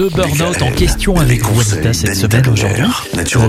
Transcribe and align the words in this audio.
Le 0.00 0.08
burn-out 0.08 0.62
en 0.62 0.72
question 0.72 1.14
avec 1.18 1.44
vous, 1.44 1.60
Anita, 1.60 1.92
cette 1.92 2.14
semaine 2.14 2.48
aujourd'hui. 2.48 2.86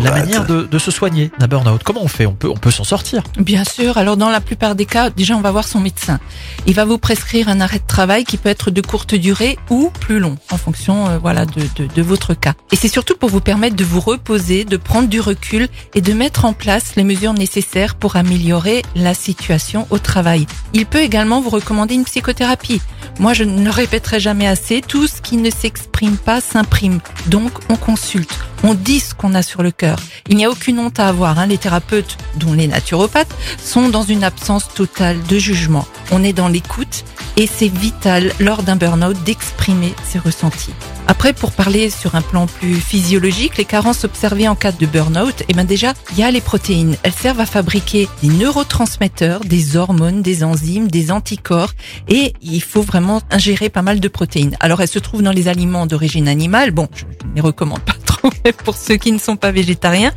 La 0.04 0.12
manière 0.12 0.46
de, 0.46 0.64
de, 0.64 0.80
se 0.80 0.92
soigner 0.92 1.32
d'un 1.40 1.48
burn-out. 1.48 1.82
Comment 1.82 2.04
on 2.04 2.10
fait 2.10 2.26
On 2.26 2.34
peut, 2.34 2.50
on 2.50 2.58
peut 2.58 2.72
s'en 2.72 2.84
sortir 2.84 3.24
Bien 3.38 3.64
sûr. 3.64 3.98
Alors, 3.98 4.18
dans 4.18 4.30
la 4.30 4.42
plupart 4.42 4.76
des 4.76 4.86
cas, 4.86 5.12
déjà, 5.12 5.38
on 5.38 5.40
va 5.40 5.52
voir 5.52 5.66
son 5.66 5.80
médecin. 5.80 6.20
Il 6.68 6.74
va 6.74 6.84
vous 6.84 6.98
prescrire 6.98 7.48
un 7.48 7.62
arrêt 7.62 7.80
de 7.80 7.88
travail 7.88 8.26
qui 8.26 8.36
peut 8.36 8.50
être 8.50 8.70
de 8.70 8.82
courte 8.82 9.16
durée 9.16 9.58
ou 9.70 9.92
plus 10.02 10.20
long, 10.20 10.36
en 10.52 10.58
fonction, 10.58 11.08
euh, 11.08 11.20
voilà, 11.20 11.46
de, 11.46 11.62
de, 11.78 11.88
de 11.88 12.02
votre 12.02 12.34
cas. 12.34 12.54
Et 12.74 12.76
c'est 12.76 12.90
surtout 12.90 13.16
pour 13.16 13.30
vous 13.30 13.40
permettre 13.40 13.78
de 13.78 13.86
vous 13.86 14.02
reposer, 14.02 14.66
de 14.66 14.76
prendre 14.76 15.08
du 15.08 15.22
recul 15.22 15.70
et 15.96 16.02
de 16.02 16.12
mettre 16.12 16.44
en 16.44 16.52
place 16.52 16.98
les 16.98 17.06
mesures 17.06 17.34
nécessaires 17.34 17.96
pour 17.96 18.18
améliorer 18.18 18.82
la 18.98 19.14
situation 19.14 19.88
au 19.90 20.00
travail. 20.00 20.48
Il 20.74 20.86
peut 20.86 21.00
également 21.00 21.40
vous 21.40 21.50
recommander 21.50 21.96
une 21.96 22.04
psychothérapie. 22.04 22.82
Moi, 23.20 23.34
je 23.34 23.46
ne 23.46 23.64
le 23.64 23.70
répéterai 23.70 24.20
jamais 24.20 24.48
assez, 24.48 24.82
tout 24.86 25.08
ce 25.08 25.22
qui 25.22 25.38
ne 25.38 25.50
s'exprime 25.50 26.18
pas 26.18 26.41
s'imprime. 26.42 27.00
Donc, 27.28 27.52
on 27.70 27.76
consulte, 27.76 28.40
on 28.64 28.74
dit 28.74 29.00
ce 29.00 29.14
qu'on 29.14 29.34
a 29.34 29.42
sur 29.42 29.64
le 29.64 29.72
cœur. 29.72 29.98
Il 30.30 30.38
n'y 30.38 30.46
a 30.46 30.50
aucune 30.50 30.80
honte 30.80 31.00
à 31.00 31.08
avoir. 31.08 31.40
Hein. 31.40 31.46
Les 31.46 31.58
thérapeutes, 31.58 32.18
dont 32.36 32.54
les 32.54 32.68
naturopathes, 32.68 33.36
sont 33.64 33.90
dans 33.90 34.04
une 34.04 34.24
absence 34.24 34.68
totale 34.74 35.22
de 35.24 35.38
jugement. 35.38 35.88
On 36.12 36.24
est 36.24 36.34
dans 36.34 36.48
l'écoute 36.48 37.06
et 37.38 37.48
c'est 37.48 37.68
vital 37.68 38.34
lors 38.40 38.64
d'un 38.64 38.76
burn-out 38.76 39.18
d'exprimer 39.24 39.94
ses 40.04 40.20
ressentis. 40.20 40.74
Après, 41.08 41.34
pour 41.34 41.52
parler 41.52 41.90
sur 41.90 42.16
un 42.16 42.22
plan 42.22 42.48
plus 42.48 42.76
physiologique, 42.76 43.58
les 43.58 43.66
carences 43.66 44.04
observées 44.04 44.48
en 44.48 44.56
cas 44.56 44.72
de 44.72 44.86
burn-out, 44.86 45.44
eh 45.50 45.54
ben 45.54 45.66
déjà, 45.66 45.94
il 46.12 46.20
y 46.20 46.24
a 46.24 46.32
les 46.32 46.42
protéines. 46.42 46.96
Elles 47.04 47.12
servent 47.12 47.42
à 47.42 47.46
fabriquer 47.46 48.08
des 48.22 48.30
neurotransmetteurs, 48.30 49.42
des 49.42 49.76
hormones, 49.76 50.22
des 50.22 50.44
enzymes, 50.44 50.90
des 50.90 51.12
anticorps, 51.12 51.74
et 52.08 52.34
il 52.42 52.64
faut 52.64 52.82
vraiment 52.82 53.22
ingérer 53.30 53.70
pas 53.70 53.82
mal 53.82 54.00
de 54.00 54.08
protéines. 54.08 54.56
Alors, 54.60 54.82
elles 54.82 54.88
se 54.88 55.00
trouvent 55.00 55.24
dans 55.24 55.32
les 55.32 55.48
aliments 55.48 55.86
d'origine 55.86 56.28
animale. 56.28 56.72
Bon, 56.72 56.88
je 56.96 57.06
ne 57.28 57.36
les 57.36 57.42
recommande 57.42 57.82
pas 57.82 57.96
pour 58.66 58.76
ceux 58.76 58.96
qui 58.96 59.12
ne 59.12 59.18
sont 59.20 59.36
pas 59.36 59.52
végétariens. 59.52 60.12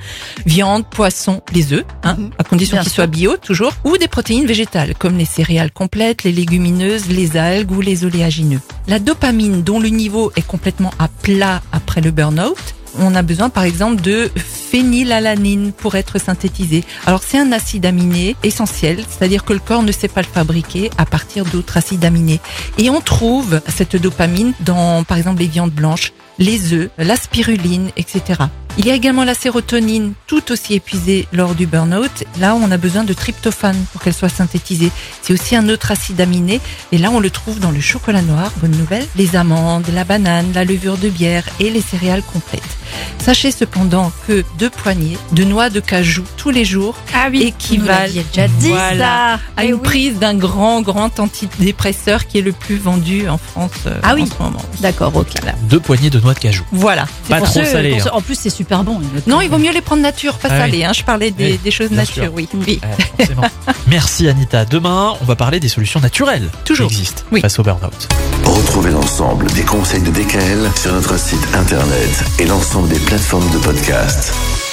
Viande, 0.46 0.84
poisson, 0.88 1.42
les 1.52 1.72
œufs, 1.72 1.84
hein, 2.02 2.16
Mhm. 2.18 2.30
à 2.38 2.44
condition 2.44 2.78
qu'ils 2.80 2.92
soient 2.92 3.06
bio 3.06 3.36
toujours, 3.36 3.72
ou 3.84 3.96
des 3.98 4.08
protéines 4.08 4.46
végétales 4.46 4.94
comme 4.98 5.16
les 5.18 5.24
céréales 5.24 5.70
complètes, 5.72 6.22
les 6.24 6.32
légumineuses, 6.32 7.08
les 7.08 7.36
algues 7.36 7.72
ou 7.72 7.80
les 7.80 8.04
oléagineux. 8.04 8.60
La 8.88 8.98
dopamine, 8.98 9.62
dont 9.62 9.80
le 9.80 9.88
niveau 9.88 10.32
est 10.36 10.46
complètement 10.46 10.92
à 10.98 11.08
plat 11.08 11.62
après 11.72 12.00
le 12.00 12.10
burn-out, 12.10 12.58
on 12.98 13.14
a 13.14 13.22
besoin 13.22 13.48
par 13.50 13.64
exemple 13.64 14.00
de 14.02 14.30
phénylalanine 14.74 15.70
pour 15.70 15.94
être 15.94 16.18
synthétisé. 16.18 16.82
Alors 17.06 17.22
c'est 17.22 17.38
un 17.38 17.52
acide 17.52 17.86
aminé 17.86 18.34
essentiel, 18.42 19.04
c'est-à-dire 19.08 19.44
que 19.44 19.52
le 19.52 19.60
corps 19.60 19.84
ne 19.84 19.92
sait 19.92 20.08
pas 20.08 20.20
le 20.20 20.26
fabriquer 20.26 20.90
à 20.98 21.06
partir 21.06 21.44
d'autres 21.44 21.76
acides 21.76 22.04
aminés. 22.04 22.40
Et 22.76 22.90
on 22.90 23.00
trouve 23.00 23.60
cette 23.68 23.94
dopamine 23.94 24.52
dans 24.60 25.04
par 25.04 25.16
exemple 25.16 25.38
les 25.42 25.46
viandes 25.46 25.70
blanches, 25.70 26.12
les 26.40 26.72
œufs, 26.72 26.90
la 26.98 27.14
spiruline, 27.14 27.90
etc. 27.96 28.46
Il 28.76 28.86
y 28.86 28.90
a 28.90 28.94
également 28.94 29.22
la 29.22 29.34
sérotonine, 29.34 30.14
tout 30.26 30.50
aussi 30.50 30.74
épuisée 30.74 31.28
lors 31.32 31.54
du 31.54 31.66
burn-out. 31.66 32.24
Là, 32.40 32.56
on 32.56 32.72
a 32.72 32.76
besoin 32.76 33.04
de 33.04 33.12
tryptophane 33.12 33.84
pour 33.92 34.02
qu'elle 34.02 34.12
soit 34.12 34.28
synthétisée. 34.28 34.90
C'est 35.22 35.32
aussi 35.32 35.54
un 35.54 35.68
autre 35.68 35.92
acide 35.92 36.20
aminé. 36.20 36.60
Et 36.90 36.98
là, 36.98 37.12
on 37.12 37.20
le 37.20 37.30
trouve 37.30 37.60
dans 37.60 37.70
le 37.70 37.80
chocolat 37.80 38.22
noir, 38.22 38.50
bonne 38.56 38.76
nouvelle, 38.76 39.06
les 39.14 39.36
amandes, 39.36 39.86
la 39.94 40.02
banane, 40.02 40.52
la 40.52 40.64
levure 40.64 40.96
de 40.96 41.08
bière 41.08 41.44
et 41.60 41.70
les 41.70 41.80
céréales 41.80 42.24
complètes. 42.24 42.62
Sachez 43.22 43.50
cependant 43.50 44.12
que 44.26 44.44
deux 44.58 44.70
poignées 44.70 45.16
de 45.32 45.44
noix 45.44 45.70
de 45.70 45.80
cajou 45.80 46.22
tous 46.36 46.50
les 46.50 46.64
jours 46.64 46.94
Ah 47.14 47.28
équivalent 47.32 48.06
déjà 48.12 48.48
dit 48.48 48.68
Voilà. 48.68 48.98
ça. 48.98 49.40
à 49.56 49.64
Eh 49.64 49.68
une 49.68 49.74
oui. 49.74 49.80
prise 49.82 50.18
d'un 50.18 50.34
grand, 50.34 50.82
grand 50.82 51.18
antidépresseur 51.20 52.26
qui 52.26 52.38
est 52.38 52.42
le 52.42 52.52
plus 52.52 52.76
vendu 52.76 53.28
en 53.28 53.38
France 53.38 53.70
euh, 53.86 53.98
Ah 54.02 54.14
oui. 54.14 54.22
en 54.22 54.26
ce 54.26 54.42
moment. 54.42 54.62
D'accord, 54.80 55.14
ok. 55.16 55.28
Deux 55.70 55.80
poignées 55.80 56.10
de 56.10 56.20
noix 56.20 56.34
de 56.34 56.38
cajou. 56.38 56.64
Voilà. 56.72 57.06
Pas 57.28 57.40
trop 57.40 57.46
ceux- 57.60 57.64
salé. 57.64 57.94
hein. 57.94 58.04
ceux- 58.04 58.12
En 58.12 58.20
plus, 58.20 58.38
c'est 58.38 58.50
super 58.50 58.84
bon. 58.84 59.00
Non, 59.26 59.40
il 59.40 59.48
vaut 59.48 59.58
mieux 59.58 59.72
les 59.72 59.80
prendre 59.80 60.02
nature, 60.02 60.34
pas 60.34 60.48
Ah 60.50 60.54
oui. 60.54 60.58
salées. 60.60 60.84
Hein. 60.84 60.92
Je 60.94 61.02
parlais 61.02 61.30
des, 61.30 61.52
Oui, 61.52 61.60
des 61.62 61.70
choses 61.70 61.90
nature, 61.90 62.24
sûr. 62.24 62.32
oui. 62.34 62.48
oui. 62.54 62.80
Ouais, 62.82 63.04
forcément. 63.16 63.42
Merci 63.88 64.28
Anita. 64.28 64.64
Demain, 64.64 65.14
on 65.20 65.24
va 65.24 65.36
parler 65.36 65.60
des 65.60 65.68
solutions 65.68 66.00
naturelles 66.00 66.48
Toujours. 66.64 66.88
qui 66.88 66.94
existent 66.96 67.22
Oui. 67.32 67.40
face 67.40 67.58
au 67.58 67.62
burn-out. 67.62 68.08
Retrouvez 68.44 68.90
l'ensemble 68.90 69.46
des 69.52 69.62
conseils 69.62 70.02
de 70.02 70.10
DKL 70.10 70.70
sur 70.80 70.92
notre 70.92 71.18
site 71.18 71.40
internet 71.54 72.24
et 72.38 72.44
l'ensemble 72.46 72.88
plateformes 73.00 73.50
de 73.50 73.58
podcast. 73.58 74.63